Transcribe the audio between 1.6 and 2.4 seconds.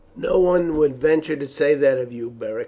that of you,